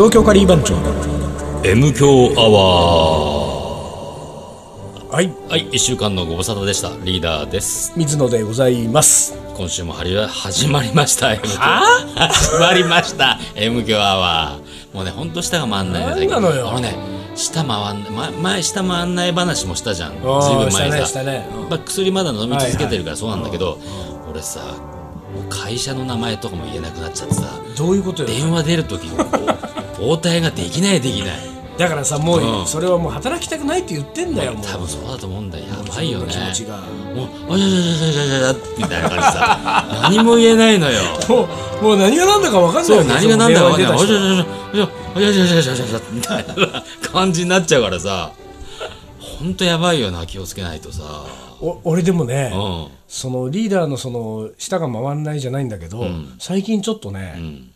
[0.00, 0.76] 東京カリー番長。
[1.62, 2.62] M 強アワ
[5.12, 5.28] はい。
[5.28, 6.88] ーはい1週間のご無沙汰でした。
[7.04, 7.92] リーダーです。
[7.98, 9.36] 水野でございます。
[9.54, 11.34] 今週も始まりました。
[11.34, 11.50] M 強。
[11.58, 11.82] は
[12.16, 13.38] 始まりました。
[13.54, 14.96] M 強アワー。
[14.96, 16.70] もうねほんと舌が回んないねなのよ。
[16.70, 16.96] あのね
[17.34, 20.12] 舌回んない、ま、前舌回んない話もしたじゃん。
[20.12, 20.30] ずいぶ
[20.66, 21.46] ん前にさねね。
[21.54, 21.68] うん。
[21.68, 23.78] まあ、薬まだ飲み続けてるからそうなんだけど、
[24.30, 24.60] 俺さ
[25.34, 27.42] もう会社の名前とかも言えなくなっちゃってさ
[27.80, 28.28] どういうことよ。
[28.28, 29.18] 電話出る時に
[30.06, 31.50] 応対ができないできない。
[31.78, 32.66] だからさもう、うん。
[32.66, 34.52] それはもう働きたくないって言ってんだよ。
[34.52, 35.64] もう多分そうだと思うんだよ。
[35.64, 36.26] やばいよね。
[36.30, 36.76] 気持ちが。
[36.76, 41.00] もう、あいやいやいやいやいやいやみたいな感じさ、何も言えないのよ。
[41.26, 41.48] も
[41.80, 43.98] うもう何が何だか分かんないそう、わけ何が何だか分かんない。
[43.98, 48.32] おいそやいの電話に出た人やいやいやいやいやいやいやいやいやいやみたいな感じになっちゃうからさ、
[49.40, 51.24] ほんとやばいよな、気をつけないとさ。
[51.60, 52.88] お俺でもね、うん。
[53.08, 56.04] そのリーダーのその舌が回らないじゃないんだけど、
[56.38, 57.70] 最近ちょっとね、ん。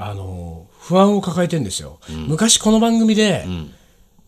[0.00, 3.46] あの不安を抱えてんですよ、昔この番組で、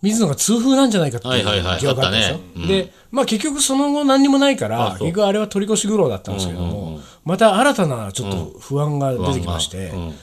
[0.02, 10.14] 水野が痛風なんじゃないかっていう疑惑があったんですよ、で、まあ、結局その後何にもないから結局あれは取り越し苦労だったんですけども、また新たなちょっと不安が出てきまして、うん。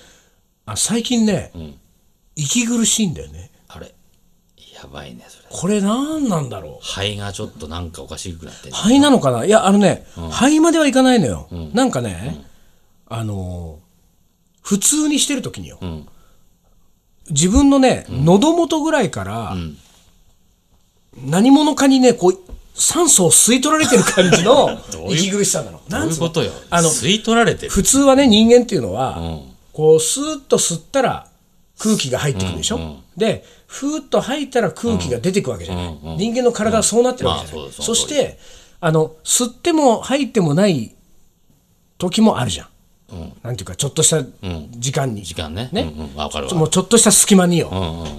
[0.65, 1.75] あ最近ね、ん。
[2.35, 3.49] 息苦しいんだよね
[4.81, 5.45] やばいね、それ。
[5.49, 6.85] これ何なんだろう？
[6.85, 9.45] 肺がちょっとなんかおかしくなってんね肺なのかな？
[9.45, 12.45] いやあのね、肺まではいかないのよ、なんかね、
[13.07, 13.87] あのー
[14.61, 16.05] 普通にしてる時によ、ん。
[17.29, 19.55] 自分のね、喉元ぐらいから、
[21.25, 22.37] 何者かにねこう
[22.75, 25.15] 酸素を吸い取られてる感じの どういう？
[25.15, 25.81] 息苦しさなの。
[25.87, 26.05] どなつの？
[26.05, 26.51] うんいうことよ？
[26.69, 27.71] あの吸い取られてる。
[27.71, 29.41] 普通はね人間っていうのは、ん。
[29.71, 31.27] こうスーッと吸ったら
[31.79, 33.45] 空気が入ってくるでしょ、で
[33.77, 38.39] ふーっと吐いたら空気が出てくわけじゃない、人間の体はそうなってるわけじゃない、まあそうそして
[38.79, 40.95] あの吸っても吐いてもない
[41.99, 42.67] 時もあるじゃん、
[43.41, 44.21] なんていうかちょっとした
[44.71, 45.69] 時間に、時間ね。
[45.71, 45.93] ね。
[46.29, 46.53] かるわ。
[46.53, 47.69] もうちょっとした隙間によ、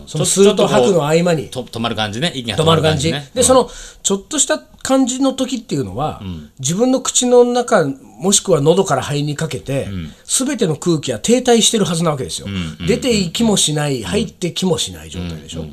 [0.07, 1.49] その吸うと吐くの合間に。
[1.49, 2.33] と止まる感じね。
[2.35, 3.13] 息が止まる感じ。
[3.13, 3.31] ね。
[3.35, 3.71] で、その
[4.03, 6.23] ちょっとした感じの時っていうのは、
[6.59, 7.85] 自分の口の中
[8.19, 9.89] もしくは喉から肺にかけて
[10.25, 12.49] すべ、ての空気は停滞してるはずなわけですよ、
[12.87, 15.67] 出ていきもしない入ってきもしない状態でしょ、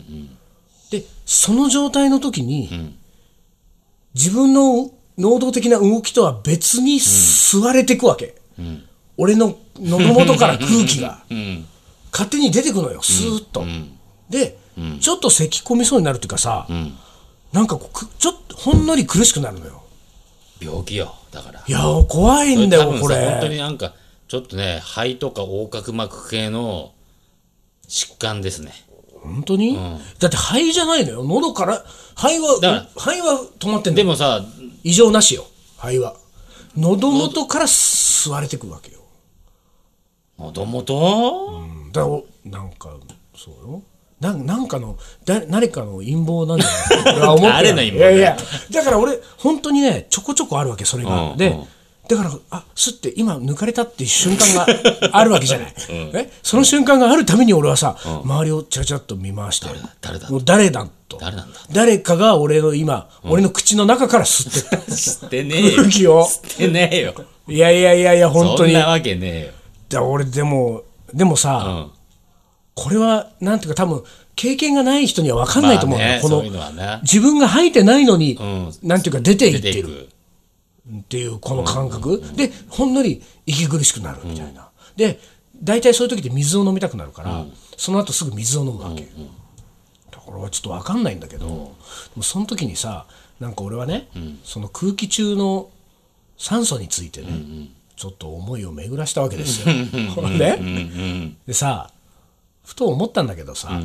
[0.91, 2.93] でその状態の時に、
[4.13, 8.35] 自分の能動的な動きとは別に吸われていくわけ、
[9.17, 11.23] 俺の喉元から空気が。
[12.11, 13.65] 勝手に出てくのよスーッと、
[14.29, 14.57] で、
[15.01, 16.65] ちょっと咳込みそうになるっていうかさ、
[17.51, 19.83] なんかこうくちょっとほんのり苦しくなるのよ。
[20.61, 21.13] 病気よ。
[21.31, 21.61] だから。
[21.67, 23.93] いやー怖いんだよこ多分さ本当にれなんか
[24.29, 26.93] ちょっとね肺とか横隔膜系の
[27.87, 28.71] 疾患ですね。
[29.21, 29.75] 本当に、
[30.19, 31.23] だって肺じゃないのよ。
[31.23, 31.83] 喉から
[32.15, 34.05] 肺は肺は止まってんだよ。
[34.05, 34.45] でもさ
[34.83, 35.45] 異常なしよ
[35.77, 36.15] 肺は。
[36.77, 38.99] 喉元から吸われてくわけよ、
[40.37, 41.91] もともとうん。
[41.91, 42.89] だからなんか
[43.35, 43.81] そうよ。
[44.19, 48.17] ななんかのだ誰かの陰謀なんじゃないか俺は思ってる誰の陰謀だよ？
[48.17, 48.37] いやいや。
[48.71, 51.59] だから俺本当にねちょこちょこあるわけそれが、で、うん。
[51.59, 51.67] うん
[52.07, 54.67] だからあすって今抜かれたっていう瞬間が
[55.17, 55.73] あるわけじゃない、
[56.13, 56.31] え？
[56.43, 59.65] その瞬間があるために俺はさ、周りをちらちらっと見回して
[60.01, 60.29] 誰だ？
[60.29, 61.17] もう誰だと。
[61.19, 61.59] 誰なんだ？
[61.73, 64.85] 誰かが俺の今、俺の口の中から吸ってった。
[64.95, 65.75] 知ってねえよ。
[65.77, 66.27] 空気を。
[66.47, 67.15] 知ってねえよ。
[67.47, 68.73] いやいやいやいや本当に。
[68.73, 69.51] そんなわけねえよ
[69.89, 71.91] だ俺でもでもさ、うん。
[72.73, 74.03] これはなんていうか多分
[74.35, 76.99] 経験がない人には分かんないと思うの、このまあねそういうのはね。
[77.03, 78.71] 自分が吐いてないのに、ん。
[78.83, 80.09] なんていうか出ていってる。
[80.99, 85.19] っていうこの感覚、でほんのり息苦しくなるみたいな、で
[85.63, 87.43] 大体そういう時って水を飲みたくなるから、
[87.75, 91.53] その後すぐ水を飲むわけ、だから俺ちょっと分かんないんだけど、で
[92.17, 93.07] もその時にさ
[93.39, 94.09] なんか俺はね、
[94.43, 95.71] その空気中の
[96.37, 97.29] 酸素についてね、
[97.95, 99.73] ちょっと思いを巡らしたわけですよ。
[100.29, 101.91] ね、でさ
[102.63, 103.79] ふと思ったんだけどさ、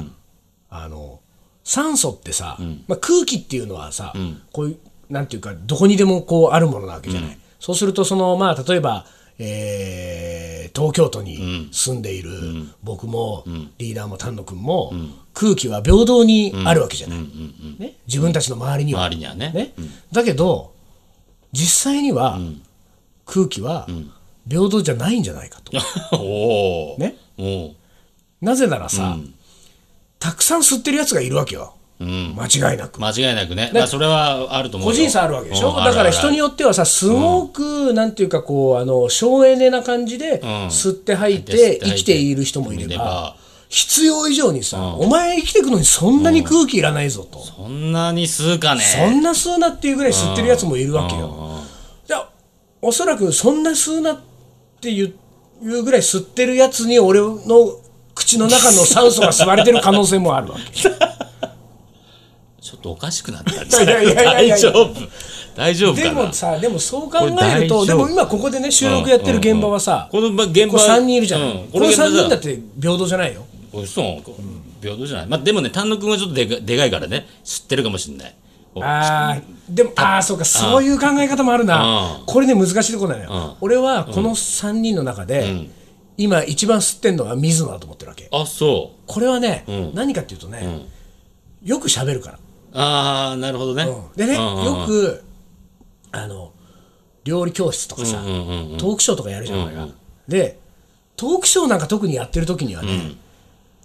[0.69, 1.21] あの
[1.65, 4.13] 酸素ってさ、まあ、空気っていうのはさ、
[4.53, 4.79] こういう
[5.11, 9.07] なんていうかどこにでもこうあるものなわけじゃない、そうするとそのまあ例えば、
[9.39, 12.31] えー東京都に住んでいる
[12.83, 13.45] 僕も、
[13.79, 14.93] リーダーも丹野君も、
[15.35, 17.19] 空気は平等にあるわけじゃない、
[17.79, 19.05] ね、自分たちの周りには。
[19.07, 19.53] 周りにはね。
[19.53, 19.75] ね？
[20.13, 20.73] だけど
[21.53, 22.39] 実際には、
[23.31, 23.87] 空気は
[24.49, 25.73] 平等じゃないんじゃないかと。
[26.17, 27.75] おおね、おう
[28.41, 29.17] なぜならさ、
[30.19, 33.01] たくさん吸ってるやつがいるわけよ、間違いなく。
[33.01, 33.71] 間違いなくね。
[33.73, 34.93] まあそれはあると思うよ。
[34.93, 43.37] 個人差あるわけでしょ、うんだから人によよってはさすごく、なんていうかこうあの省エネな感じで吸って吐い吸って吐いてて生きている人もいればいれば。
[43.71, 48.81] 必要以上にさ、お前生きていくのにそんなに空気いらないぞと、そんなに吸うかね。
[48.81, 51.50] そんな吸うなっていうぐらい吸ってるやつもいるわけよ。
[52.83, 54.21] おそらくそんな吸うなっ
[54.81, 55.15] ていう
[55.63, 57.37] いうぐらい吸ってるやつに俺の
[58.15, 60.81] 口の中の酸素が吸われてる可能性もあるわけ。
[62.61, 63.65] ちょっとおかしくなった。
[63.65, 64.57] んじゃいやいやいやいや。
[64.57, 64.95] 大丈夫。
[65.57, 66.23] 大丈夫でかな？
[66.27, 71.69] もさでもそう考えるとでも今ここでね収録やってる現場はさ、この現場これ3人いるじゃん、うん。
[71.73, 73.45] この3現場さ人だって平等じゃないよ。
[73.73, 74.05] おいそう。
[74.81, 78.35] 平等じゃない、まあ、でもね丹野くんはちょっとでかでかいからね知ってるかもしれない。
[78.40, 78.40] お
[78.77, 82.19] ああでもああそうかそういう考え方もあるな。
[82.21, 82.27] うん。
[82.27, 83.53] これね難しいところだよ、うん。
[83.61, 85.69] 俺はこの3人の中で、
[86.17, 88.29] 今一番吸ってんのは水野だと思ってるわけ。
[88.33, 89.95] あそこれはね、ん。
[89.95, 90.87] 何かっていうとね、
[91.63, 92.37] よく喋るから。
[92.37, 92.41] う
[92.79, 94.65] ああなるほどね、でね、うんうんうん。
[94.65, 95.25] よく
[96.13, 96.53] あの
[97.25, 99.95] 料理教室とかさ、うんうんうんトークショーとかやるじゃん、俺がうんうん。
[100.29, 100.59] で
[101.17, 103.13] トークショーなんか特にやってる時にはね、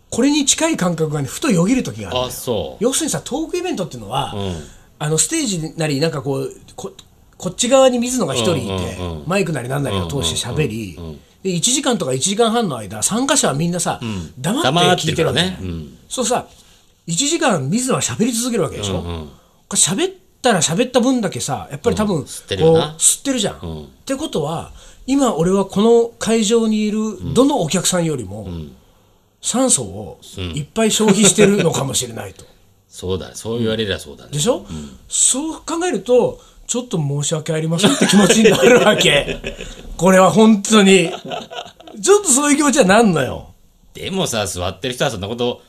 [0.10, 2.28] これに近い感覚がねふとよぎる時があるんだよ。
[2.28, 2.84] あそう。
[2.84, 4.56] 要するにさトークイベントっていうのは、ん
[4.98, 6.94] あのステージなりなんかこうこ
[7.38, 8.98] こっち側に水野が一人いて、
[9.28, 10.98] マイクなりなんなりを通して喋り、
[11.44, 14.00] で1時間とか1時間半の間参加者はみんなさ、
[14.40, 15.58] 黙って黙って聞いてるわけね。
[15.62, 15.98] うん。
[16.08, 16.48] そうさ
[17.08, 22.88] 1時間水野は喋り続けるわけでしょ、これ喋ったら喋った分だけさやっぱり多分、吸ってるよな。
[22.88, 24.72] こう吸ってるじゃん、ってことは
[25.06, 28.48] 今俺はこの会場にいるどのお客さんよりも、
[29.42, 32.46] 酸素をいっぱい消費してるのかもしれないと。
[32.96, 34.66] そうだねそう言われりゃそうだね、でしょ、
[35.10, 39.38] そう考えるとちょっと申し訳ありませんって気持ちになるわけ。
[39.98, 41.12] これは本当に。
[42.02, 43.50] ちょっとそういう気持ちはなんのよ？
[43.94, 45.62] でもさ座ってる人はそんなこと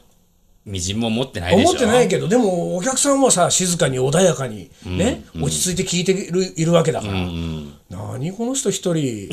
[0.66, 1.70] みじんも思ってないでしょ。
[1.70, 7.12] 思ってないけどでもお客さんはさ静かに穏やかにね、落ち着いて聞いているいるわけだから、
[7.88, 9.30] 何この人一人？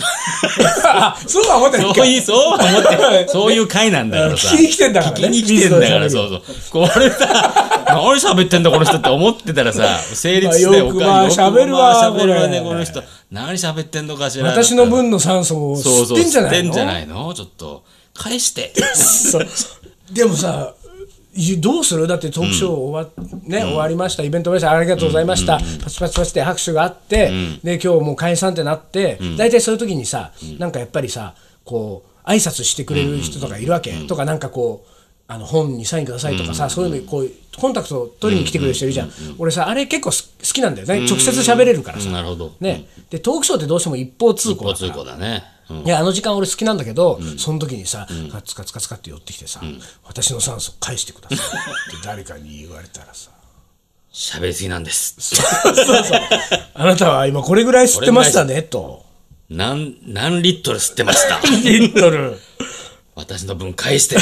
[0.86, 1.96] あ そうは思ってないか。
[1.96, 4.50] そういう、そうは思って、そういう回なんだからさ。
[4.50, 5.28] 聞きに来てんだからね。
[5.30, 6.42] 聞きに来てんだから、そうそう。
[6.88, 13.02] これさ、何喋ってんだこの人って思ってたらさ、成立してまあよくまあ喋るわ喋るわね、この人。
[13.32, 14.46] 何喋ってんのかしら。
[14.46, 16.58] 私の分の酸素をそうそう、吸ってんじゃないの？
[16.58, 17.34] 吸ってんじゃないの？
[17.34, 17.84] ちょっと、
[18.14, 18.72] 返して。
[20.14, 20.83] でもさい
[21.60, 22.06] どうする？
[22.08, 24.24] だってトークショー終わ,、ね終わりました。
[24.24, 24.78] イベント終わりました。
[24.78, 27.32] ありがとうございました、パチパチパチって拍手があって、
[27.64, 31.34] で今日もう解散ってなって、大体そういう時にさ、なんかやっぱりさ
[31.66, 34.90] こう挨拶してくれる人とかいるわけ、とかなんかこう
[35.28, 42.52] あの本にサインくださいとかさ、そういうのこうコンタクトを取りに来てくれる人いるじゃん、俺さあれ結構す好きなんだよね、直接喋れるからさ、なるほど。
[42.60, 44.72] ね、でトークショーってどうしても一方通行だから。
[44.72, 45.44] 交通行だね。
[45.70, 45.78] うん。
[45.86, 49.62] いやあの時間俺好きなんだけど、その時にさ、カツカツカツカって寄ってきてさ、
[50.06, 53.32] 私の酸素返してくださいって誰かに言われたらさ。
[54.14, 55.16] 喋りすぎなんです。
[55.20, 56.02] そうそう
[56.76, 59.04] あなたは今これぐらい吸ってましたねと。
[59.50, 61.40] 何、何リットル吸ってました？
[61.48, 62.38] リットル。
[63.16, 64.16] 私の分返して。
[64.16, 64.22] や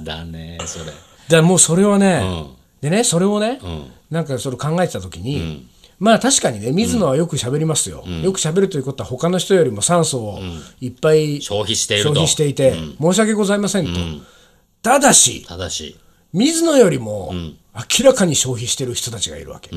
[0.00, 0.92] だね、それ。
[1.28, 2.46] だもうそれはね、ん。
[2.80, 3.92] でねそれをね、ん。
[4.10, 5.66] なんかそれ考えてた時に、
[5.98, 10.40] まあ確かにね水野はよく喋りますよ、よく喋るということは他の人よりも酸素を
[10.80, 12.02] いっぱい消費してい。
[12.02, 13.92] 消費していて、申し訳ございませんと、
[14.82, 15.98] ただしただし、
[16.32, 17.32] 水野よりも
[17.74, 19.70] 明らかに消費してる人たちがいるわけ、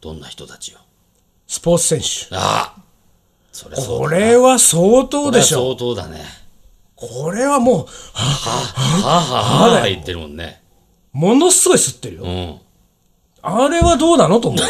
[0.00, 0.78] どんな人たちよ。
[1.46, 2.34] スポーツ選手。
[2.34, 2.84] ああ。
[3.54, 6.24] それそうこれは相当これはでしょ相当だね。
[6.96, 8.20] これはもうはあ
[9.10, 10.60] はあはあ言ってるもんね。
[11.12, 12.60] ものすごい吸ってるよ、うん。
[13.46, 14.68] あれはどうなのと思うわ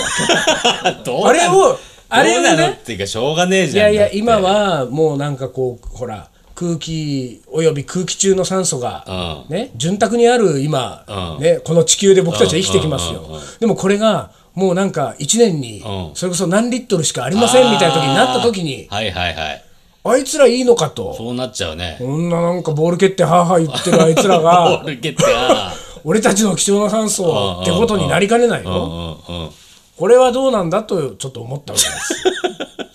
[0.97, 1.05] け。
[1.09, 3.87] どあれをあれをどうなのっねていうかしょうがねえいじゃん。
[3.87, 11.05] だってやいや今、はもうなんかこうほら空気および空気中の酸素が、うね、潤沢にある今、
[11.39, 11.43] うん。
[11.43, 16.15] ね、この地球で僕たちは生きてきますよ、うんうんうんでもこれがもうなんか1年にうん。
[16.15, 19.65] それこそ何リットルしかありませんみたいな時になった時にはいはいはい。
[20.07, 21.15] あいつらいいのかと。
[21.15, 21.97] そうなっちゃうね。
[21.99, 25.73] こんななんかボール蹴ってハーハー言ってるあいつら ボがール蹴ってあ
[26.05, 29.51] 俺たちの貴重な酸素をってことになりかねないよ、んうんうん。
[29.97, 32.15] これはどうなんだとちょっと思ったわけです。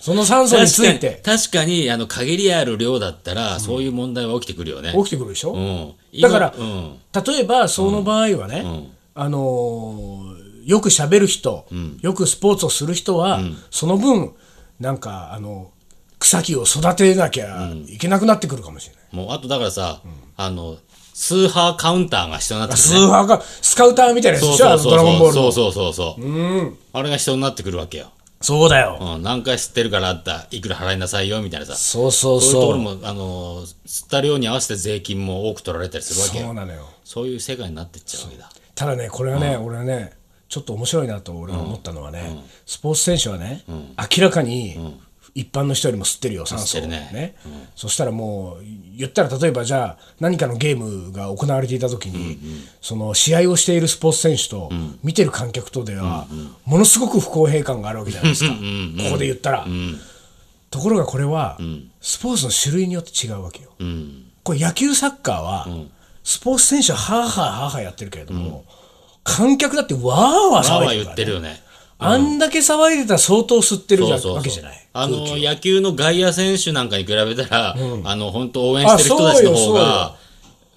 [0.00, 1.20] その酸素について。
[1.24, 4.94] 確かにあの限りある量だったら、そういう問題は起きてくるよね。
[4.96, 8.64] 起きてくるでしょ、うん、だから今うん、例えばその場合はね、
[9.14, 11.66] あのーよくしゃべる人、
[12.00, 13.40] よくスポーツをする人は、
[13.70, 14.32] その分
[14.78, 15.70] なんかあの
[16.18, 20.00] 草木を育てなきゃいけなくなってくるかもしれない、もうあとだからさ、
[20.36, 20.76] あの
[21.22, 24.68] スーハーカウンターが必要になってくスる、ね、ーハーがスカウターみたいなやつでしょ？
[24.68, 24.90] あのそうそうそう。
[24.90, 25.42] ドラゴンボールの。
[25.42, 26.76] そうそうそうそう。
[26.94, 28.10] あれが必要になってくるわけよ、
[28.40, 31.74] そうだよ、うん、何回吸ってるからあったいくら払いなさいよみたいなさ。
[31.74, 32.48] そうそうそう。
[32.48, 36.46] いうところそうもあの吸った量に合わせて税金も多く取られたりするわけよ。
[36.46, 36.88] そうなのよ。
[37.04, 38.48] そういう世界になってっちゃうわけだ。
[38.74, 40.12] ただねこれはね、俺はね
[40.48, 44.96] ちょっと面白いなと俺は思ったのはね、スポーツ選手はね、明らかに
[45.34, 47.36] 一般の人よりも吸ってるよ酸素を吸ってるね。
[47.76, 48.64] そしたらもう
[48.96, 52.38] 言ったら例えばじゃあ何かのゲームが行われていた時に、
[52.80, 54.70] その試合をしているスポーツ選手と、
[55.02, 56.26] 見てる観客とでは、
[56.64, 58.58] ものすごく不公平感があるわけじゃないですか、こ
[59.12, 59.66] こで言ったら、
[60.70, 61.58] ところがこれは、
[62.00, 64.24] スポーツの種類によって違うわけよ、うん。
[64.42, 65.68] ここれ野球サッカーは、
[66.24, 68.64] スポーツ選手はハーハーハーハーやってるけれども、
[69.22, 71.62] 観客だってわーわーわーわー言ってるよね
[72.00, 74.86] あんだけ騒いでたら相当吸ってるじゃわけじゃない。
[74.92, 80.16] あの野球の外野選手なんかに比べたら、あの本当応援してる人たちの方が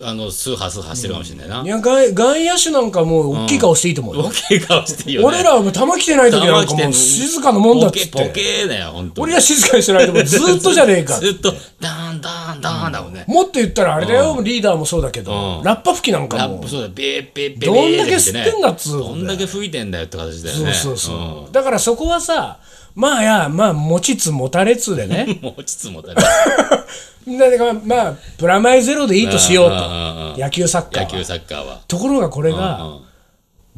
[0.02, 4.24] あのスーハースーハーしてるかもしれないな、いや外外野手なんかもう大きい顔していいと思うよ。
[4.24, 5.28] ボケ顔していいよね。
[5.28, 8.42] 俺らはもう球来てない時なんかもう静かなもんだっつっボケボて。
[8.64, 9.24] ケだよ本当に。
[9.26, 11.20] 俺は静かにしてないともうずっとじゃねえか。
[11.20, 15.64] ずっとダーンダーンダーンだもんね、もっと言ったらあれだよ、リーダーもそうだけど、うん。
[15.64, 16.44] ラッパ吹きなんかも。
[16.44, 22.60] ラップそうだビービービーどんだけ吸ってんだっつうのどんだけ吹いてんだよって形だよそうねそうそう、だからそこはさ
[22.96, 25.26] まあやまあ持ちつ持たれつでね。
[25.28, 25.90] うんもう落ちつ。
[25.90, 29.76] もたれだからまあプラマイゼロでいいとしようと。
[29.76, 29.90] うんうんう
[30.30, 31.06] んうん野球サッカーは。
[31.06, 31.82] 野球サッカーは。
[31.88, 33.02] ところがこれがうん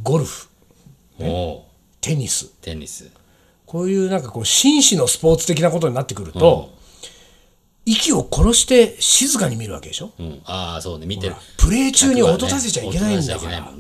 [0.04, 0.48] ゴルフ。
[1.20, 1.62] おう。
[2.02, 2.48] テニス。
[2.62, 3.10] テニス。
[3.66, 6.74] こういうなんかこう紳士のスポーツ的なことになってくると、
[7.86, 10.12] 息を殺して静かに見るわけでしょ？
[10.20, 11.06] うん、ああそうね。
[11.06, 11.36] 見てる。
[11.58, 13.72] プレー中に音立てちゃいけないんだから。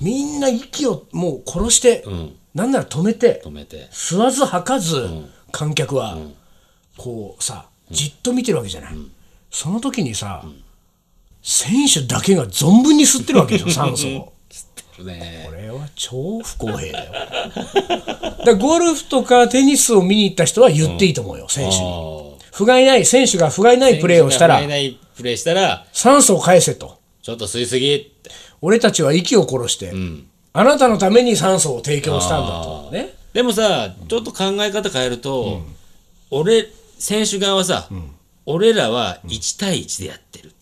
[0.00, 2.34] みんな息をもう殺して、ん。
[2.54, 3.88] なんなら止めて止めて。
[3.92, 5.08] 吸わず吐かず、
[5.52, 6.16] 観客は、
[6.96, 8.94] こうさじっと見てるわけじゃない、
[9.50, 10.42] その時にさ、
[11.42, 14.32] 選手だけが存分に吸ってるわけでしょ 酸素を。
[15.04, 15.44] ね。
[15.46, 17.12] これは超不公平だよ。
[18.46, 21.82] だゴルフとかテニスを見に行った人は言っていいと思うよ、選手に。
[21.84, 26.98] あ不甲斐ない選手が不甲斐ないプレーをしたらないプレーしたら酸素を返せと。
[27.20, 28.30] ちょっと吸いすぎって。
[28.62, 29.92] 俺たちは息を殺して、
[30.54, 32.90] あなたのために酸素を提供したんだと。
[32.92, 33.14] ね。
[33.34, 35.60] でもさちょっと考え方変えると、
[36.30, 36.66] 俺
[36.98, 37.90] 選手側はさ、
[38.46, 40.52] 俺らは1対1でやってる。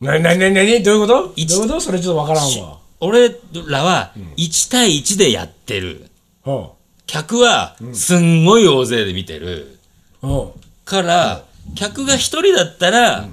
[0.00, 0.82] なになになに？
[0.82, 1.14] どういうこと？
[1.14, 1.80] どういう一こと？
[1.80, 2.78] それちょっとわからんわ。
[2.98, 3.30] 俺
[3.68, 6.10] らは1対1でやってる。
[6.44, 6.66] うん。
[7.06, 9.78] 客はすんごい大勢で見てる。
[10.22, 10.50] うん。
[10.84, 13.26] から、客が1人だったら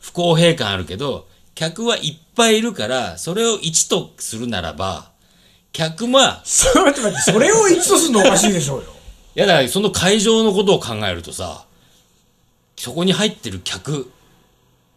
[0.00, 5.10] 不公平感あるけど客はいっぱいいるからそれを1とするならば
[5.72, 8.86] 客はそれそれを一とするのおかしいでしょうよ。
[9.36, 11.64] いやだからその会場のことを考えるとさ
[12.76, 14.10] そこに入ってる客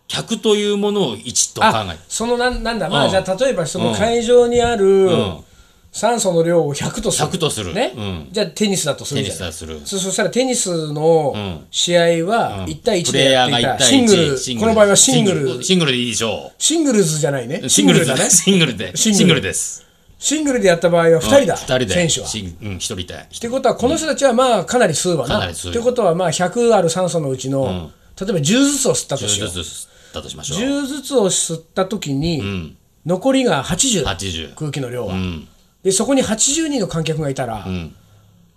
[0.08, 3.12] 客というものを1と考あえて、そのなんなんだ、まあ、うん。
[3.12, 5.44] じゃあ例えばその会場にあるん
[5.92, 7.28] 酸素の量を100とする。
[7.28, 7.74] 100とする。
[7.74, 7.94] ね。
[7.96, 8.28] うん。
[8.32, 9.82] じゃあテニスだとするじゃないテニスだとする。
[9.86, 13.96] そそしたらテニスのん試合は1対1プレイヤーがでやっていた。
[13.96, 15.92] 1対1シングル、この場合はシングル、シングル。
[15.92, 17.60] でいいでしょシングルズじゃないね。
[17.62, 18.30] うシングルだね。
[18.30, 18.96] シングルで。
[18.96, 19.42] シングル。
[19.42, 19.86] です。
[20.18, 21.58] シングルでやった場合は2人だ。
[21.58, 21.90] 2人で。
[21.90, 22.28] 選手は。
[22.62, 23.04] うん、1人で。
[23.04, 25.52] ってことはこの人たちはまあかなり吸うわな。
[25.52, 29.52] ってことはまあ100ある酸素のうちの、例えば10ずつを吸ったとしよ10う。
[29.52, 30.60] ずつだとしましょう。
[30.60, 32.78] 10ずつを吸った時に、ん。
[33.06, 35.48] 残りが80 80空気の量は、うん
[35.84, 37.96] でそこに80人の観客がいたら、ん。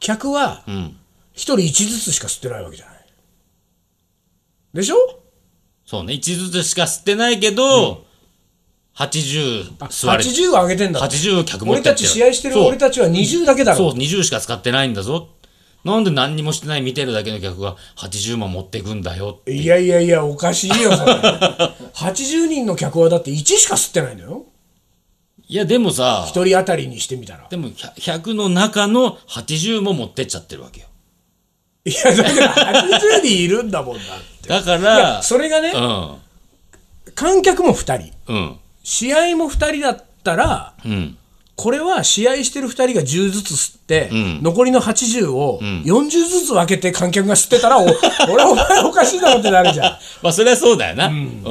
[0.01, 0.75] 客はうん。
[0.75, 0.97] 1
[1.37, 2.95] 人1ずつしか吸ってないわけじゃない。
[4.75, 4.97] でしょ？
[5.87, 6.15] そうね。
[6.15, 8.05] 1ずつしか吸ってないけど、
[8.97, 12.03] 80あ吸われて80を上げてんだ80客持俺ってって。
[12.03, 13.79] るたち試合してる俺たちは20だけだろ。
[13.79, 15.29] そう20しか使ってないんだぞ。
[15.85, 21.13] なんで何にもしてない見てるだけの客が80万持っていくんだよいやいやいやおかしいよそれ。
[21.93, 24.47] 80人の客はだって1しか吸ってないのよ
[25.55, 27.47] いやでもさ1人当たりにしてみたら。
[27.49, 30.89] でも 100, 100の中の80も持ってっちゃってるわけよ。
[31.85, 34.07] いやだから80人いるんだもんだっ
[34.43, 34.49] て。
[34.49, 36.17] だからそれがねうん。
[37.15, 38.13] 観客も2人。
[38.27, 38.57] うん。
[38.83, 41.17] 試合も2人だったらうん
[41.57, 44.43] これは試合してる2人が10ずつ吸って、ん。
[44.43, 47.85] 残りの80を40ずつ分けて観客が吸ってたら、お
[48.29, 49.99] 俺はお前おかしいだろってなるじゃん。
[50.23, 51.11] まあそれはそうだよな、う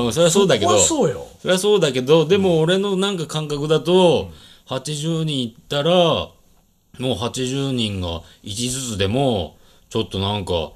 [0.10, 0.14] ん。
[0.14, 0.78] それはそうだけど。
[0.78, 1.26] そうよ。
[1.42, 4.32] それはそうだけどでも俺のなんか感覚だと
[4.68, 6.34] 80人いったらも
[7.00, 9.58] う80人が1ずつでも
[9.90, 10.72] ちょっとなんか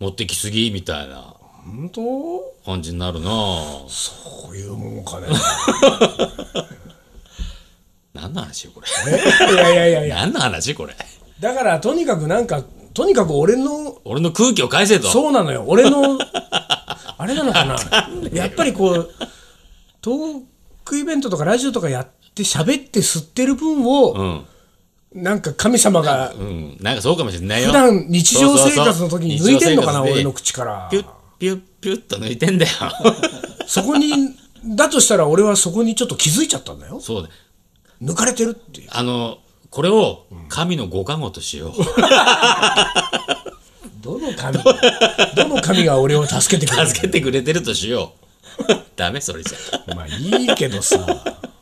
[0.00, 1.34] 持ってきすぎみたいな。
[1.64, 2.52] 本当？
[2.64, 3.28] 感じになるな。
[3.30, 3.88] こ
[4.52, 5.28] ういうもんかね。
[9.08, 10.16] いやいやいやいや。
[10.16, 10.94] 何の話これ
[11.40, 12.62] だからとにかくなんか、
[12.94, 15.64] とにかく俺の、俺の空気を返せとそうなのよ。
[15.66, 16.18] 俺の、
[17.18, 17.76] あれなのかな。
[18.32, 19.10] やっぱりこう、
[20.00, 20.40] トー
[20.84, 24.46] クイベントとかラジオとかやって喋って吸ってる分を、うん
[25.14, 30.98] なんか神様がうんなんかそうかもしれないよ普段日常生活の時に抜いてんのかな、俺の口からピ。
[30.98, 31.06] ュッ
[31.38, 32.70] ピュッピュッと抜いてんだよ
[33.66, 34.10] そこに、
[34.64, 37.00] だとしたら俺はそこにちょっと気づいちゃったんだよ。
[37.00, 37.28] そうだ
[38.02, 38.88] 抜かれてるっていう。
[38.90, 39.38] あの
[39.70, 41.72] これを神のご加護としよう。
[44.02, 44.58] どの神、
[45.36, 48.12] どの神が俺を助けてくれる助けてくれてるとしよ
[48.58, 48.64] う。
[48.96, 49.94] ダメそれじゃ。
[49.94, 50.98] まあいいけどさ、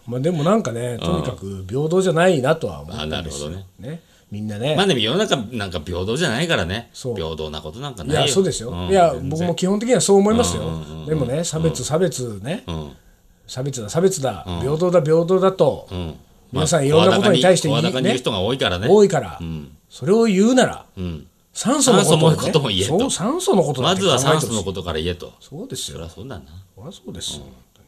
[0.07, 3.49] まあでもなんかね、とにかく平等じゃないなとは思ったんですよ。
[3.49, 3.91] あなるほどね。
[3.91, 4.01] ね。
[4.31, 6.89] みんなね、まあでも世の中なんか平等じゃないからね。
[6.95, 8.21] 平等なことなんかないよ。
[8.23, 12.93] いやそうですよ、んいや僕も基本的にはそう思いますよ、うんうんうんでもね差別差別ね、うん。
[13.47, 16.15] 差別だ差別だ、平等だ平等だと、うん
[16.53, 18.89] 皆さんいろんなことに対して声言いね人が多いからね。
[18.89, 19.41] 多いから、
[19.89, 22.99] それを言うなら、うん酸素のことを、ね、酸素のことも言えと。
[23.01, 25.35] そう酸素のことまずは酸素のことから言えと。
[25.41, 25.99] そうですよ。
[25.99, 26.45] そりゃそうだな。
[26.77, 27.87] そりゃそうですよ、本当に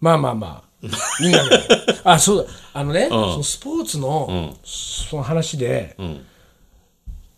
[0.00, 1.22] まあまあまあ。
[1.22, 2.52] いいんだけどあそうだ。
[2.74, 4.56] あのね、そのスポーツの、ん。
[4.64, 6.26] その話で、ん。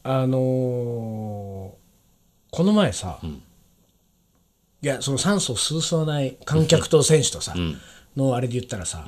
[0.04, 1.84] あのー
[2.50, 3.18] この前さ、
[4.80, 7.52] いやその酸素を吸わない観客と選手とさ、
[8.16, 9.04] のあれで言ったらさ、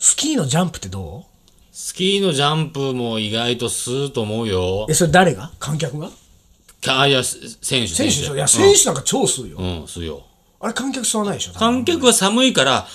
[0.00, 1.24] スキーのジャンプってどう？
[1.72, 4.86] スキーのジャンプも意外と吸うと思うよ。
[4.88, 5.52] えそれ誰が？
[5.60, 6.10] 観客が？
[6.88, 8.34] あいや選手選手でしょ？
[8.34, 10.22] いや選手なんか超吸うよ、うん吸うよ。
[10.58, 11.52] あれ観客吸わないでしょ？
[11.52, 12.86] 多分観客は寒いから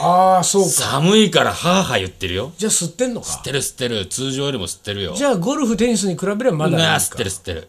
[0.00, 0.68] ああそうか。
[0.70, 2.52] 寒いからはあはあ言ってるよ。
[2.56, 3.26] じゃあ吸ってんのか？
[3.26, 4.06] 吸ってる吸ってる。
[4.06, 5.14] 通常よりも吸ってるよ。
[5.14, 7.68] じゃあゴルフテニスに比べればまだなあ吸っなんですかてる吸ってる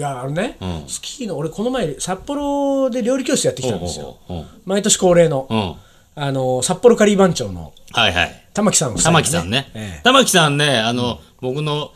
[0.00, 0.56] いやあのね、
[0.88, 4.16] スキーの俺この前札幌で料理教室やってきたんですよ。
[4.30, 5.74] うんうん毎年恒例の、うん。
[6.14, 8.46] あの札幌カリー番長のはいはい。
[8.54, 9.70] 玉木さん夫妻玉木さんね。
[9.74, 10.02] ええ。
[10.02, 11.92] 玉木さんねあの僕の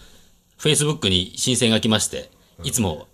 [0.59, 2.31] フェイスブックに申請が来まして
[2.63, 3.07] いつも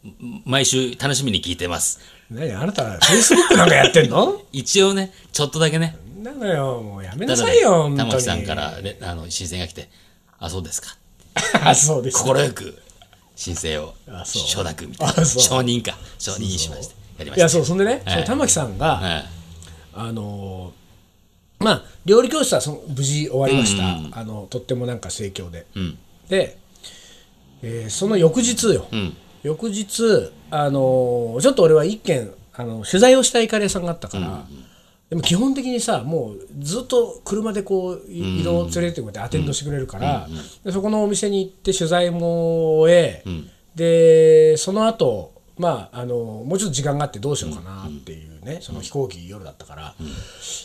[0.45, 2.01] 毎週楽しみに聞いてます。
[2.29, 4.43] 何あなたフェイスブックなんかやってんの？
[4.53, 5.97] 一応ねちょっとだけね。
[6.21, 8.11] なのよもうやめなさいよ本当に。
[8.11, 9.89] 玉木さんからねあの申請が来て
[10.41, 10.97] あそうですか。
[11.65, 12.77] あそうです快く
[13.41, 13.95] 申請を
[14.25, 15.25] 承諾みたいな。
[15.25, 15.97] 承認か。
[16.19, 16.95] 承認しまして。
[17.19, 17.41] やりました。
[17.41, 19.25] いやそうそんでね、玉木さんが、はい。
[19.95, 25.97] あのーまあ料理教室はその無事終わりました、あのとってもなんか盛況で、ん。
[26.29, 26.59] で、
[27.63, 29.17] えーその翌日よ、ん。
[29.43, 34.47] 翌日あのーちょっと俺は一件あの取材をしたいカレーさんがあったから、
[35.11, 40.29] でも基本的にさもうずっと車でこうい移動を連れてってくれてアテンドしてくれるから、
[40.65, 43.25] でそこのお店に行って取材も終え、
[43.75, 49.95] でその後まああのもうちょっと時間があってどうしようかなっていうね、その飛行機夜だったから、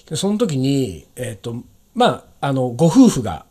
[0.07, 1.63] でその時にえっ、と
[1.95, 3.45] まああのご夫婦が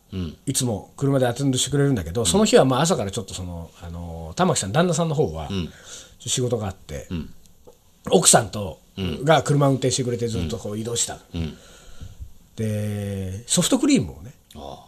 [0.45, 5.49] いつも車でアテンドしてくれるんだけど、その日はまあ朝からちょっとそのあの玉木さん旦那さんの方は
[6.19, 7.07] 仕事があって、
[8.11, 11.19] 奥さんと、が車運転してくれてずっとこう移動した、
[12.55, 14.85] でソフトクリームをねあ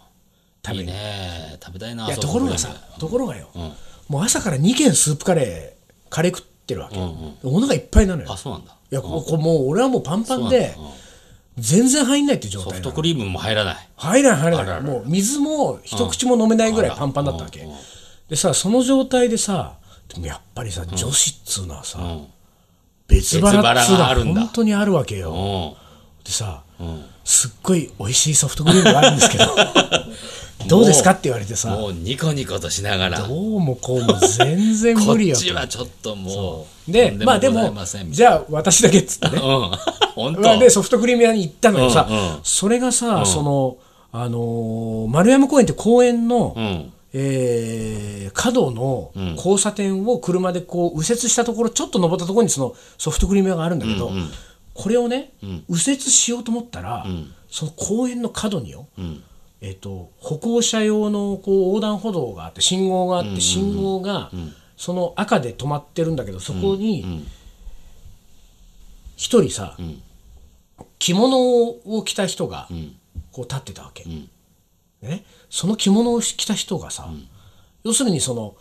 [0.65, 0.87] 食べに。
[0.87, 1.57] ね。
[1.63, 3.49] 食べたいないやそところがさところがよ、
[4.07, 6.97] もう朝から2軒スープカレーカレー食ってるわけ、
[7.43, 8.31] お腹いっぱいなのよ。
[8.31, 8.75] あそうなんだ。
[8.89, 10.75] いやここもう俺はもうパンパンで
[11.57, 12.91] 全然入んないって状ソフ態なの。
[12.91, 13.89] トクリームも入らない。
[13.97, 14.81] 入らない入らない。
[14.81, 17.67] もう水も一口も飲めないぐらいパンパンだったわけ、
[18.29, 19.73] でさその状態でさ
[20.07, 21.99] でもやっぱりさ、女子っつうのはさ、
[23.07, 26.23] 別腹っつうのが本当にあるわけよ、うん。
[26.23, 26.63] でさ、
[27.23, 29.45] すっごい美味しいソフトクリームがあるんですけど
[30.67, 33.19] どうですかって言われてさもうニコニコとしながら。
[33.19, 37.73] どうもこうも全然こ無理よっちはちょっともうでまあでも
[38.09, 39.41] じゃあ私だけっつってね。
[40.59, 42.07] でソフトクリーム屋に行ったのよさ、
[42.43, 43.77] それがさ、その
[44.11, 54.11] あのー丸山公園って公園の、うんえー角の交差点を車でこう右折したところちょっと登ったところにそのソフトクリーム屋があるんだけど、
[54.73, 57.05] これをね、右折しようと思ったら、
[57.49, 58.87] その公園の角によ、
[59.61, 64.29] えー、と歩行者用のこう横断歩道があって信号があって、信号が
[64.77, 67.25] その赤で止まってるんだけどそこに
[69.15, 69.77] 一人さ、
[70.99, 72.67] 着物を着た人が
[73.31, 74.05] こう立ってたわけ。
[75.01, 77.07] でね、その着物を着た人がさ、
[77.83, 78.55] 要するにその、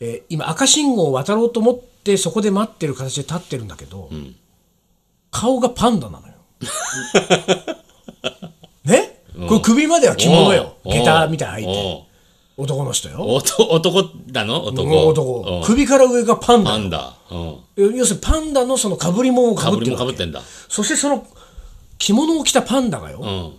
[0.00, 4.08] えー今赤信号を渡ろうと思ってそこで待ってる形で立ってるんだけど、
[5.30, 6.34] 顔がパンダなのよ。
[8.84, 9.20] ね？
[9.48, 10.74] これ首までは着物よ。
[10.84, 12.04] 下駄みたいな履いて。
[12.56, 13.24] 男の人よ。
[13.26, 14.64] 男なの？
[14.66, 15.08] 男。
[15.08, 15.58] 男。
[15.58, 15.64] うん。
[15.64, 17.14] 首から上がパンダパンダ。
[17.30, 17.56] うん。
[17.96, 19.90] 要するにパンダのそのかぶり物をかかぶって
[20.26, 20.32] る
[20.68, 21.26] そしてその
[21.98, 23.52] 着物を着たパンダがよ、うん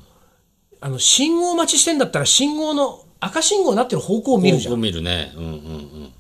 [0.82, 4.82] あの信号待ちしてんだったら信号の赤信号になってる方向を見るじゃん。
[4.82, 5.32] 見るね。
[5.36, 6.14] うんうんうん。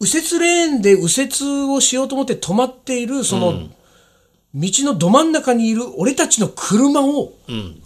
[0.00, 3.68] 右折レーンで右折をしようと思って止まっているその、
[4.54, 7.34] 道のど真ん中にいる俺たちの車を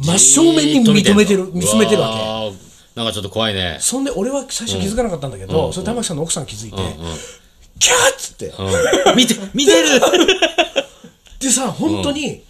[0.00, 2.56] 真正面に認めてる見つめてるわけ。
[2.56, 3.78] けなんかちょっと怖いね。
[3.80, 6.76] そんで俺は最初気づかなかったんだけど、それ玉木さんの奥さん気づいて、
[7.80, 9.16] キャーっつって、うん。
[9.16, 10.00] 見て見てる。
[11.40, 12.42] でさ本当に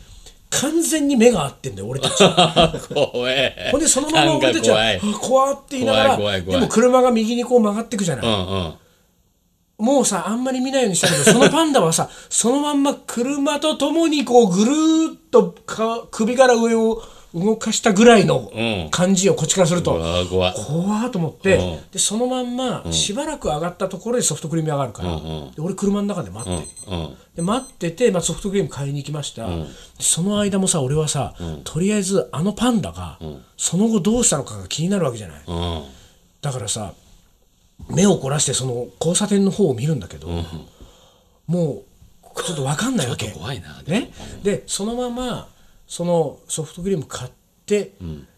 [0.61, 2.17] 完全に目が合ってんだよ俺たち。
[2.95, 6.61] 怖えほんでそのまま俺たちは怖いあ怖って言いながら怖い怖い怖い。
[6.61, 8.75] でも車が右にこう曲がっていくじゃない、うんうん。
[9.79, 17.03] もうさあんまり見ないようにしたけど そのパンダはさそのまんま車とともにこうぐるーっとか首から上を
[17.37, 18.89] 動かしたぐらいのうん。
[18.91, 20.55] 感じをこっちからすると、うわー怖い。
[20.55, 21.91] 怖ーと思って、うん。
[21.91, 26.67] でそのまんましばらく上がったところでソフトクリーム屋があるから、んで俺車の中で待って
[27.37, 29.49] で待ってて、まあ、ソフトクリーム買いに行きました、
[30.01, 33.19] その間もさ俺はさ、とりあえずあのパンダが、
[33.59, 35.83] その後どうしたのかが気になるわけじゃない、うん。
[36.41, 36.95] だからさ
[37.91, 40.29] 目を凝らしてその交差点の方を見るんだけど、
[41.47, 41.83] も
[42.35, 43.31] うちょっと分かんないわけ。
[43.31, 44.11] 怖いなね、
[44.43, 45.49] でそのまま
[45.87, 47.31] そのソフトクリーム買っ
[47.67, 47.93] て、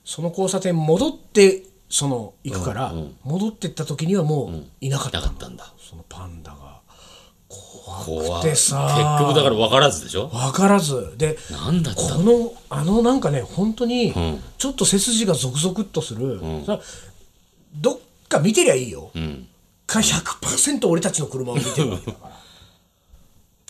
[0.04, 2.92] その交差点戻ってその行くから、
[3.24, 5.72] 戻ってった時にはもういなかった,、んだ。
[5.78, 6.78] そのパンダが。
[7.48, 9.16] 怖いでさ。
[9.18, 10.28] 結局だから分からずでしょ？
[10.28, 11.14] 分からず。
[11.16, 14.12] でなんだこのあのなんかね本当に
[14.58, 16.80] ちょっと背筋がゾクゾクっとする、さ
[17.74, 19.46] どっか見てりゃいいよ、ん。
[19.86, 22.37] か100%俺たちの車を見てるわけだから。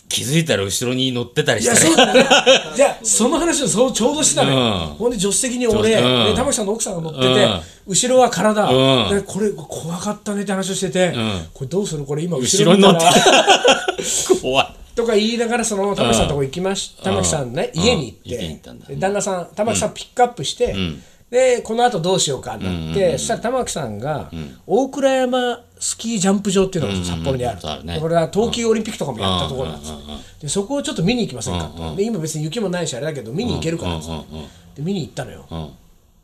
[0.09, 2.27] 気づいたら後ろに乗ってたりいや、してそうだね。
[2.75, 4.51] じゃあ、その話をそうちょうどしてたね。
[4.51, 4.95] うん。
[4.97, 6.25] ほんで、助手席に俺、うん。
[6.25, 7.61] で玉木さんの奥さんが乗ってて、うん。
[7.87, 9.15] 後ろは体、うん。
[9.15, 11.13] でこれ、怖かったねって話をしてて、ん。
[11.53, 12.03] これどうする？
[12.05, 13.05] これ今、後後ろに乗って。
[14.41, 14.67] 怖い。
[14.95, 20.75] とか言いながら、その玉木さんのとこ行きまし玉木さんね、家に行って、旦那さん、玉木さんピックアップして、
[21.29, 24.31] で、この後どうしようかなって、そしたら玉木さんが、
[24.65, 27.59] 大倉山スキージャンプ場っていうのが札幌にある。
[28.01, 29.91] これは冬季オリンピックとかもやったところなんです。
[29.91, 29.97] よ
[30.41, 34.01] でそこをちょっと見に行きませんかと、で今別に雪もないしあれだけど見に行けるからっ
[34.75, 35.73] で見に行ったのよ、ん。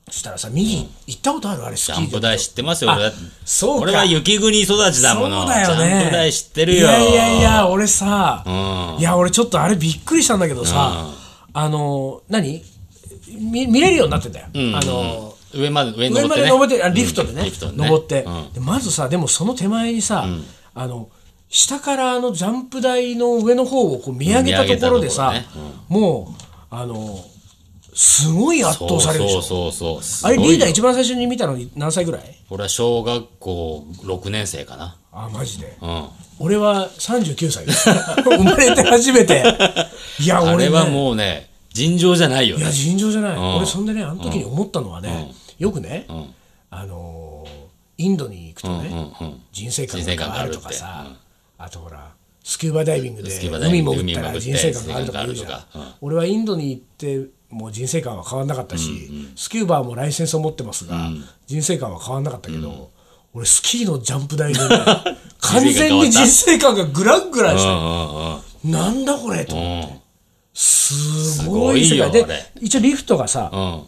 [0.07, 1.65] そしたらさ見に行ったことある？
[1.65, 3.11] あれスキー場ジャンプ台知ってますよ俺
[3.45, 3.83] そうか。
[3.83, 5.41] 俺は雪国育ちだもの。
[5.41, 5.75] そうだよね。
[5.75, 6.79] ジャンプ台知ってるよ。
[6.79, 8.49] いやいやいや俺さ、う
[8.97, 8.99] ん。
[8.99, 11.11] いや俺ちょっとあれびっくりしたんだけどさ、
[11.53, 12.63] あの何？
[13.27, 17.83] 見見れるようになってんだよ、あの上まで上に上まで登って、あリフトでね,、リフトでね。
[17.89, 18.25] 登って、
[18.59, 20.25] まずさでもその手前にさ、
[20.73, 21.09] あの
[21.49, 25.33] 下からあのジャンプ台の上の方をこう見上げたところでさ、
[25.87, 27.23] もうあの
[27.93, 29.41] すごい圧倒されるでしょ。
[29.41, 30.31] そうそうそうそう。
[30.31, 32.43] あれリーダー一番最初に見たのに何歳ぐらい？
[32.49, 34.97] 俺は小学校6年生かな。
[35.13, 35.77] あマジで。
[35.81, 36.05] うん。
[36.39, 37.89] 俺は39歳です。
[38.25, 39.41] 生まれて初めて。
[40.19, 42.63] いや あ俺、ね、れはもうね尋常じゃないよね。
[42.63, 43.57] いや尋常じゃない、ん。
[43.57, 46.07] 俺そんでねあの時に思ったのはね、よくね、
[46.69, 47.65] あのー
[47.97, 51.15] インドに行くとね、うんうん人生観が変わるとか人生観さ
[51.57, 52.11] があとほら
[52.43, 55.47] スキューバダイビングでスキューバダイビング海潜ったら人生観が変わるとか言うじゃん。
[55.47, 61.09] 人生観があるとか俺はインドに行ってもう人生観は変わんなかったし、スキューバーもライセンスを持ってますが、
[61.47, 62.91] 人生観は変わんなかったけど、
[63.33, 64.67] 俺スキーのジャンプ台で、 ね、
[65.39, 68.71] 完全に人生観がグラングランした、うんうんうん。
[68.71, 70.04] なんだこれと思って、
[70.55, 72.25] すごごいい世界で
[72.61, 73.83] 一応リフトがさ、うん。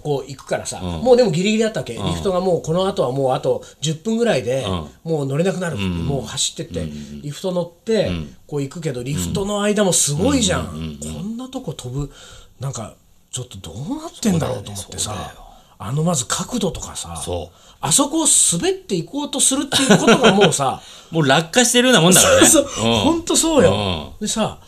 [0.00, 4.64] こう行くからさ、もうでもギリギリだったわけ、リフトがもうこの後はもうあと10分ぐらいで、
[5.02, 6.88] もう乗れなくなる、もう走ってって、
[7.20, 8.10] リフト乗って、
[8.46, 12.12] こう行くけどリフトの間もすごいじゃん、こんなとこ飛ぶ
[12.60, 12.94] なんか
[13.32, 15.34] ちょっとどうなってんだろうと思ってさ、
[15.78, 22.46] あのまず角度とかさそあそこを滑っていこうとするっていうことがもうさ もう落下してるようなもんだからね。
[22.48, 22.98] そうそう、うん。
[23.00, 24.58] 本当そうよ、うでさ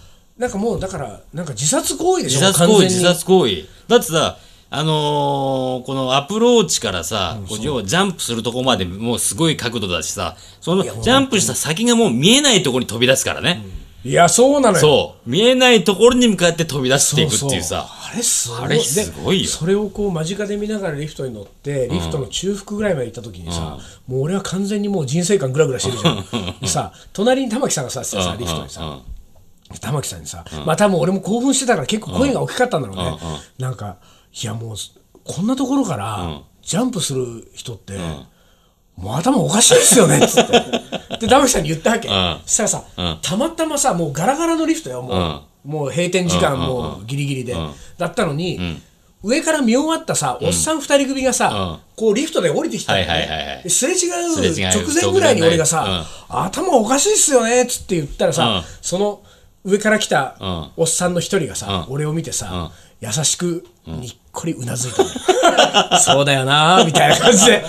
[0.40, 2.40] なんかもうだからなんか自殺行為でしょ？
[2.40, 3.64] 自殺行為自殺行為。
[3.88, 4.38] だってさ
[4.72, 13.62] あのーこのアプローチからさ、こう要はジャンプするとこまでもうすごい角度だしさ、そのジャンプした先がもう見えないところに飛び出すからね。
[14.02, 14.80] いやそうなのよ。
[14.80, 15.28] そう。
[15.30, 17.86] 見えないところに向かって飛び出していくっていうさ。
[17.86, 18.60] あれすごい。
[18.60, 19.42] あれすごいよ。
[19.42, 23.76] でそれをこう間近で見ながらリフトに乗ってリフトの中腹ぐらいまで行った時にさ、
[24.06, 26.24] もう俺は完全にもう人生観グラグラしてるじゃん。
[26.62, 29.00] でさ隣に玉木さんがさってさリフトにさ、うん
[29.78, 33.18] 玉木さんにさ、まあ多分俺も興奮してたから結構声が大きかったんだろうね、
[33.58, 33.98] なんか
[34.32, 34.76] いやもう
[35.24, 37.96] こんなところからジャンプする人って、
[38.96, 40.52] もう頭おかしいですよねっつって。
[41.20, 42.40] で玉木さんに言ったわけ、ん。
[42.46, 42.84] そしたらさ、
[43.22, 47.56] たまたまさもうガラガラのリフトよもう,、もう閉店時間もうギリギリで、
[47.98, 48.80] だったのに、
[49.22, 52.96] 上から見終わったさ、おっさん二人組がさ、こうリフトで降りてきたん
[53.68, 58.62] すれ違う直前ぐらいに俺がさ、頭おかしいっすよねっつって言ったらさ、うん。
[58.80, 59.20] その
[59.64, 60.70] 上から来たうん。
[60.76, 61.94] おっさんの一人がさ、うん。
[61.94, 65.02] 俺を見てさ、優しくにっこりうなずいた
[65.92, 67.64] の、そうだよなみたいな感じで、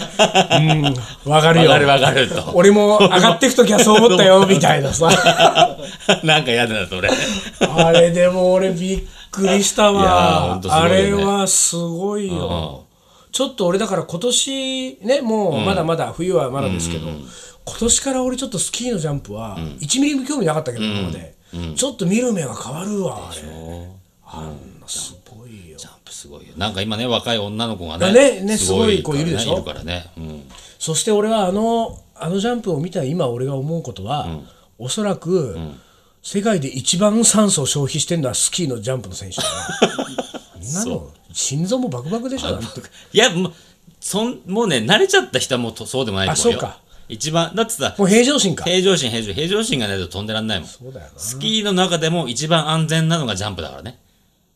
[1.26, 1.72] うん、わかるよ。
[1.72, 2.52] わかるわかると。
[2.54, 5.10] 俺も上がってくときはそう思ったよ みたいなさ。
[6.24, 7.10] なんか嫌だな、それ。
[7.62, 9.02] あれでも俺びっ
[9.32, 10.56] くりしたわ。
[10.56, 12.84] んとすごいあれはすごいよ。
[13.32, 21.41] ちょっと俺だから今年ね、もうまだまだ冬はまだですけど、今年から俺ちょっとスキーのジャンプは1ミリも興味なかったけど、今まで。
[21.76, 23.42] ちょっと見る目が変わるわ、あれ。
[24.26, 25.78] あんなすごいよ。
[25.78, 26.54] ジャンプすごいよ。
[26.58, 29.54] なんか今ね、若い女の子がね、ねねすごい子いるでしょ？
[29.54, 30.10] いるからね。
[30.18, 30.44] うん。
[30.80, 34.28] そして俺はあのあのジャンプを見た今俺が思うことは、
[34.80, 35.58] おそらく、
[36.24, 39.44] 世界で一番酸素を消費してるのはスキーのジャンプの選手だ
[40.76, 42.60] な の心臓もバクバクでしょ
[43.12, 43.54] いやもう
[44.00, 46.80] そんもうね慣れちゃった人はもうとそうでもないと思うよあそうか
[47.12, 48.64] 一番だってさもう平常心か。
[48.64, 50.68] 平常心平常心平常心がないと飛んでらんないもん。
[50.68, 51.20] そうだよな。
[51.20, 54.00] スキーの中でも一番安全なのがジャンプだからね。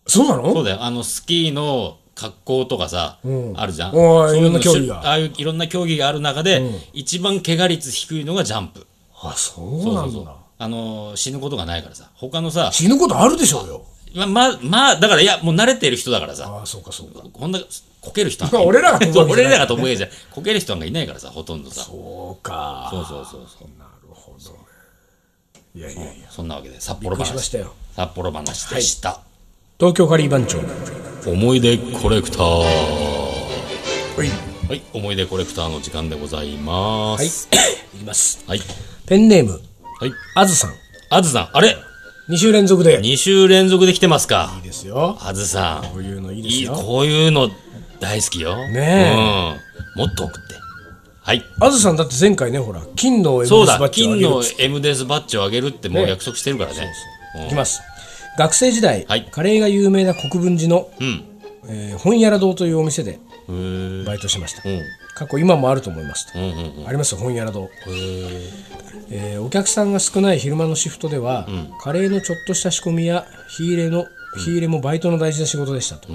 [0.08, 0.54] そうなの？
[0.54, 0.84] そうだよ。
[0.84, 3.54] あのスキーの格好とかさ、うん。
[3.60, 3.92] あるじゃん。
[3.92, 5.00] いろんな競技が。
[5.02, 6.64] ああいういろんな競技がある中で、
[6.94, 8.88] 一番怪我率低いのがジャンプ。
[9.22, 10.36] あそうなんだ。
[10.58, 12.10] あのー死ぬことがないからさ。
[12.16, 16.48] 他のさ死ぬことあるでしょうよまままあだからいやもう慣れてる人だからさ。
[16.48, 17.24] ああそうかそうか。
[17.32, 17.60] こんな
[18.02, 21.84] こける人なんかい俺らが俺らが飛ぶわけじゃない こける人なんかいないからさほとんどさ。
[21.84, 22.88] そうか。
[22.92, 23.68] そうそうそうそう。
[23.80, 24.58] なるほどね。
[25.76, 26.28] いやいやいや。
[26.32, 27.74] そんなわけで札幌話しましたよ。
[27.96, 29.22] 札幌話でした、
[29.80, 30.60] 東京カリー番長。
[31.30, 32.42] 思い出コレクター。
[32.44, 34.30] はい。
[34.70, 34.82] はい。
[34.94, 37.28] 思い出コレクターの時間でございまはい。
[37.28, 37.48] す
[37.96, 38.44] いきます。
[38.48, 38.62] はい。
[39.08, 39.62] ペンネーム。
[40.00, 40.12] はい。
[40.36, 40.74] あずさん。
[41.10, 41.50] あずさん。
[41.54, 41.76] あれ？
[42.30, 43.00] 2週連続で。
[43.06, 44.52] い2週連続で来てますか。
[44.60, 45.18] いですよ。
[45.22, 45.92] あずさん。
[45.92, 47.50] こういうのいいですいいよこういうの
[48.00, 48.56] 大好きよ。
[48.70, 49.14] ね
[49.96, 50.02] うん。
[50.02, 50.56] もっと送って。
[51.22, 51.44] はい。
[51.60, 53.78] あずさんだって前回ねほら金の M そうだ。
[53.78, 56.92] バッジをあ金のげるっつって M デスバッジをあげるってもう約束してるからね。
[57.46, 57.82] いきます。
[58.38, 59.28] 学生時代、はい。
[59.32, 61.24] カレーが有名な国分寺の、うん。
[61.68, 64.68] えー本屋ら堂というお店でバイトしてました。
[64.68, 64.82] うん。
[65.16, 66.88] 過去今もあると思いますと、うんうんうん。
[66.88, 71.48] ありますよ本屋ら堂、えーお客さんが少ない昼間のシフトでは、
[71.82, 76.10] カレーのちょっとした仕込みや火入れの火入れもバイトの大事な仕事でしたと、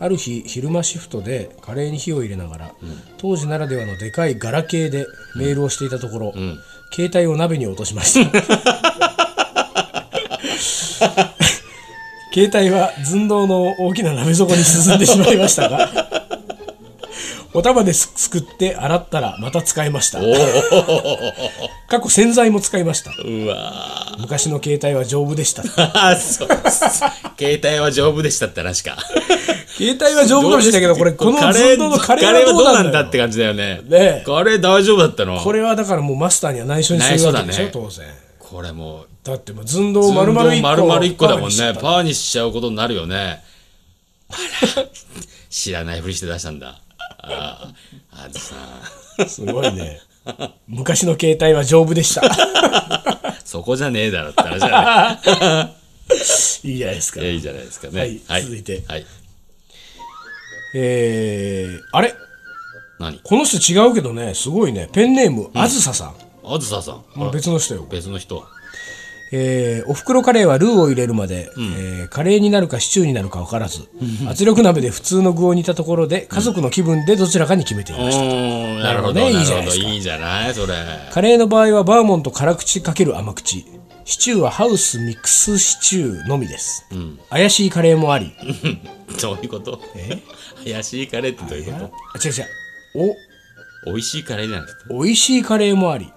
[0.00, 2.74] ある日昼間シフトでカレーに火を入れながら、
[3.18, 5.06] 当時ならではのでかいガラケーで
[5.36, 6.32] メールをしていたところ、
[6.92, 8.84] 携帯を鍋に落としました。
[12.34, 16.23] 携帯は寸胴の大きな鍋底に沈んでしまいましたが
[17.56, 20.18] お玉ですすくって洗ったらまた使えました。
[21.88, 23.12] 過去洗剤も使いました。
[23.12, 26.48] うわ昔の携帯は丈夫でしたー そう
[27.38, 28.98] 携帯は丈夫でしたって話か。
[29.76, 33.80] 携帯は丈夫かもしれないけどこれこのカレーのカレーはどううなんんだって感じだよね。
[33.84, 34.22] ねえ。
[34.26, 35.40] カレー大丈夫だったの。
[35.40, 38.06] これはだからもうマスターには内緒にするわけでしょ、内緒だ当然。
[38.40, 41.54] これもうだってもう寸胴を丸々1個丸々1個だもんね。
[41.54, 41.80] パーにしちゃった。
[41.80, 43.44] パーにしちゃうことになるよね。
[44.28, 44.34] あ
[44.76, 44.86] ら。
[45.50, 46.80] 知らないふりして出したんだ
[47.30, 47.72] あ
[48.12, 48.54] あずさ
[49.22, 50.00] んすごいね
[50.66, 52.22] 昔の携帯は丈夫でした
[53.44, 55.84] そこじゃねえだろって話だね
[56.64, 59.06] いいいじゃないですかいいじゃないですかねはい続いてはい
[60.76, 62.14] えー、あれ
[62.98, 68.44] 何この人違うけどねすごいねペンネームあずささん、あずささん別の人よ別の人
[69.36, 73.88] えーおふくろカレーはルーを入れるまで、えーカレーになるかシチューになるか分からず
[74.28, 78.78] 圧力鍋で普通の具を煮たところで家族の気分でどちらかに決めていました、うん。
[78.78, 79.84] なるほどねいいじゃないですか。
[79.88, 80.54] いいじゃない？
[80.54, 80.74] それ。
[81.12, 83.64] カレーの場合はバーモント辛口かける甘口。
[84.06, 86.84] シチューはハウスミックスシチューのみです、
[87.30, 88.32] 怪しいカレーもあり。
[89.22, 89.80] どういうこと？
[90.62, 93.14] 怪しいカレーってどういうこあ違う違う。
[93.86, 94.94] と美味しいカレーじゃなくて？
[94.94, 96.12] お美味しいカレーもあり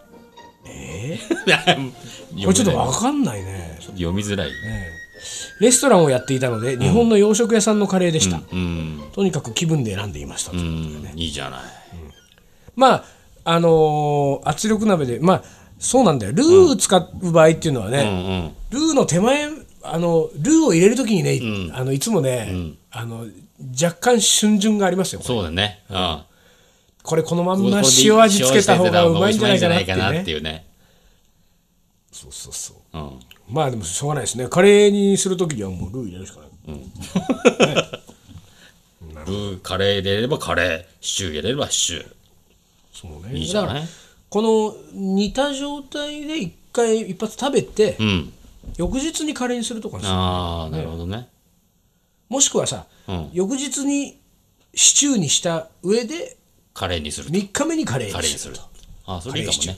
[0.67, 4.51] これちょっと読分かんないね、み読みづらい。
[5.59, 10.51] レストランをやっていたので日本の洋食屋さんのカレーでした、うんとにかく気分で選んでいました。
[10.51, 11.59] と、うんいいじゃない。
[12.75, 13.03] まあ
[13.43, 15.43] あのー圧力鍋でまあ
[15.79, 16.33] そうなんだよ。
[16.33, 18.51] ルー使う場合っていうのはうね、んうん。
[18.69, 19.47] ルーの手前
[19.83, 21.39] あのルーを入れるときにね、
[21.73, 23.25] あのいつもね、あの
[23.81, 25.83] 若干春巡がありますよそうだね。
[25.89, 26.19] うん
[27.07, 30.67] これこのまんま塩味つけた方がうまいんじゃないかなっていうね。
[32.11, 32.97] そうそうそう。
[32.97, 33.19] うん。
[33.49, 34.49] まあでもしょうがないですね。
[34.49, 36.49] カレーにするときにはもうルー入れるしかない、
[39.25, 42.07] ルーカレー入れればカレーシチュー入れればシチュー。
[42.91, 43.37] そうね。
[43.37, 43.87] いいじゃない？
[44.29, 48.33] この煮た状態で一回一発食べて、うん。
[48.75, 51.29] 翌日にカレーにするとかああなるほどね。
[52.27, 53.29] もしくはさ、うん。
[53.31, 54.19] 翌日に
[54.75, 56.35] シチューにした上で
[56.77, 57.33] カレーにすると。
[57.33, 58.61] 3日目にカレーカレーにすると。
[59.07, 59.77] ああそれいいかもね。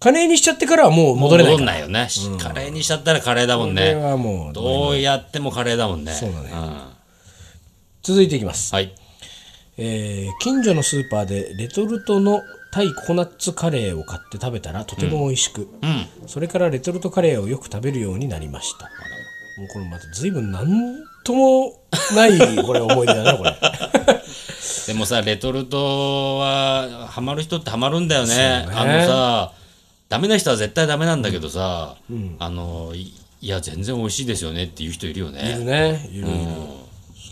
[0.00, 1.56] カレーにしちゃってからはもう戻れない。
[1.56, 2.08] から戻んないよね。
[2.08, 6.12] しカレーにしちゃったらカレーだもんこれねはもうどうやってもカレーだもんね。
[6.12, 6.50] そうだね。
[6.50, 6.80] ん。
[8.02, 8.94] 続いていきます、はい。
[9.76, 12.40] えー近所のスーパーでレトルトの
[12.72, 16.06] タイココナッツカレーを買って食べたらとても美味しく、うん。
[16.26, 18.86] それからレトルトカレーをよく食べるようになりました。
[19.58, 21.82] もうこれまた随分なんとも
[22.14, 23.52] ないこれ思い出だなこれ
[24.86, 28.34] でもさレトルトはハマる人ってハマるんだよね。
[28.36, 28.66] ね。
[28.72, 29.52] あのさ
[30.08, 31.96] ダメな人は絶対ダメなんだけどさ、
[32.38, 36.08] あのいいや全然美味しいですよねっていう人いるよいねるね。
[36.10, 36.34] いるいる、うん。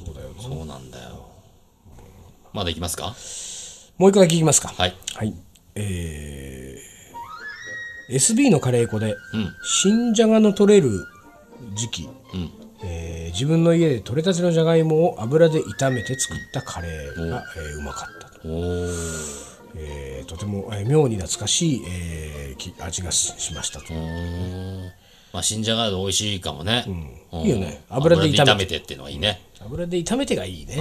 [0.04, 1.26] そうだよなそうなんだよ。
[2.52, 3.14] まだいきますか？
[3.98, 4.68] もう一個だけいきますか。
[4.76, 4.94] はい。
[5.14, 5.34] はい。
[5.74, 9.54] えー、SB のカレー粉でうん。
[9.64, 10.90] 新じゃがの取れる
[11.74, 12.50] 時期、うん。
[12.84, 18.40] えー自分の家で採れたてのじゃがいもを油で炒めて作ったカレーが、えーうまかったと、
[19.78, 23.92] えーとても、えー妙に懐かしい、えーき味がししましたと、
[25.32, 26.84] まあ新じゃがで美味しいかもね、
[27.32, 27.42] うん。
[27.42, 27.82] いいよね。
[27.88, 28.76] 油で炒めて。
[28.76, 29.42] っていうのはいいね。
[29.60, 30.78] 油で炒めてがいいね、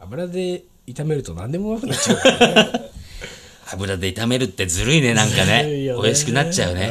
[0.00, 2.90] 油で炒めると何でもうまくなっちゃうからね。
[3.72, 5.64] 油で炒めるってずるいねなんかね。
[6.02, 6.88] 美味しくなっちゃうね、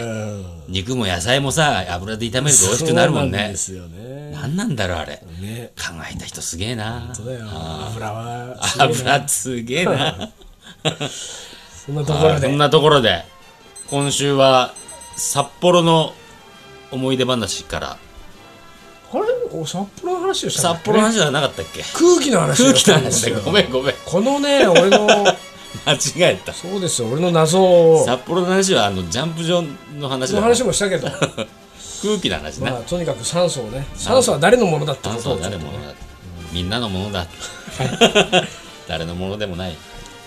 [0.68, 3.38] 肉も野菜もさ油で炒めると美味しくなるもんね。
[3.38, 5.22] そうなんですよね何なんだろうあれ。
[5.40, 5.72] ね。
[5.78, 7.10] 考えた人すげえな。
[7.14, 7.46] そうだよ。
[7.50, 9.14] 油はすげえな。
[9.14, 10.30] 油すげえな
[11.86, 12.42] そんなところで。
[12.42, 13.26] そんなところで。
[13.90, 14.74] 今週は
[15.16, 16.14] 札幌の
[16.92, 17.92] 思い出話から。
[17.92, 17.98] あ
[19.18, 19.24] れ？
[19.58, 20.84] お札幌の話をした札け？
[20.88, 21.82] 幌の話じゃなかったっけ？
[21.94, 23.32] 空気の話空気の話。
[23.32, 23.96] ごめんごめん。
[24.06, 25.08] このね俺の
[25.88, 26.54] 間違えた。
[26.54, 27.08] そうですよ。
[27.08, 28.04] 俺の謎を。
[28.06, 29.64] 札幌の話はあのジャンプ場
[29.98, 31.08] の話だその話もしたけど。
[32.02, 33.88] 空気の話ね、まあとにかく酸素をね。
[33.96, 35.94] 酸素は誰のものだって炭素はことを誰のものだ
[36.52, 37.26] みんなのものだ
[38.88, 39.76] 誰のものでもない。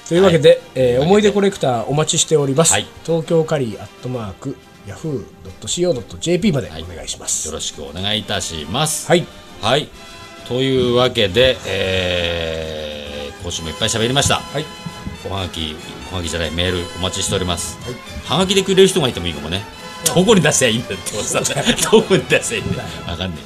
[0.09, 2.87] というわけで、えー思い出コレクターお待ちしております、はい。
[3.05, 4.57] 東京カリーアットマーク
[4.88, 7.46] yahoo.co.jp までお願いします。
[7.46, 9.07] よろしくお願いいたします。
[9.07, 9.25] はい。
[9.62, 9.88] はい。
[10.49, 14.37] というわけで、えー今週もいっぱい喋りました。
[14.37, 14.89] はい
[15.28, 15.76] おはがき
[16.11, 17.78] おはがきじゃないメールお待ちしております、
[18.24, 19.62] はがきでくれる人がいてもいいかもね。
[20.06, 23.37] どこに出せばいいんだって思ってたどこに出せばいいんだわかんね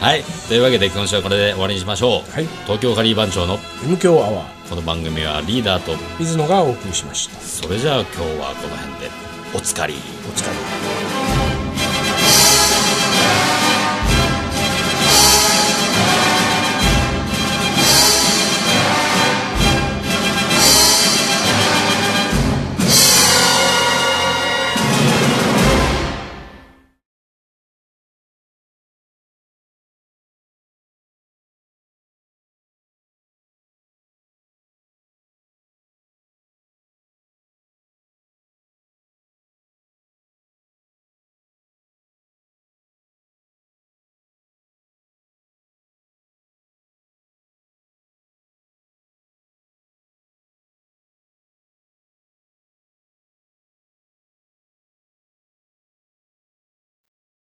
[0.00, 0.04] え。
[0.04, 0.22] はい。
[0.48, 2.46] というわけで今週はこれで終わりにしましょう、はい。
[2.64, 4.68] 東京カリー番長の M 強アワー。
[4.68, 7.40] この番組はリーダーと水野がお送りしました。
[7.40, 9.10] それじゃあ今日はこの辺で。
[9.54, 9.96] おつかりお
[10.38, 10.57] 疲れ